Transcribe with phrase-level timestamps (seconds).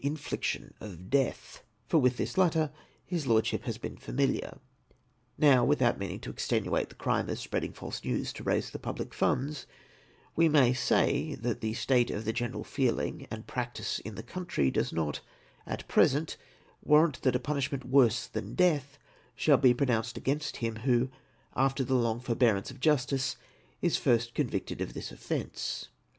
[0.03, 2.71] infliction of death, for with this latter
[3.05, 4.57] his Lordship has been familiar.
[5.37, 9.13] Now, without meaning to extenuate the crime of spreading false news to raise the public
[9.13, 9.67] funds,
[10.35, 14.71] we may say that the state of the general feeling and practice in the country
[14.71, 15.19] does not
[15.67, 16.35] at present
[16.81, 18.97] warrant that a punishment worse than death
[19.35, 21.11] shall be pronounced against him, who,
[21.55, 23.35] after the long forbearance of justice,
[23.83, 25.89] is first convicted of this offence.